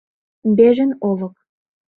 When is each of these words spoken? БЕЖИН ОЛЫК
БЕЖИН 0.55 0.91
ОЛЫК 1.09 1.35